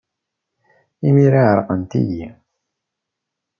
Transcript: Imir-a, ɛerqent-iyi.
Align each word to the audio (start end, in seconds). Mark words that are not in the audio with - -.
Imir-a, 1.07 1.41
ɛerqent-iyi. 1.51 2.27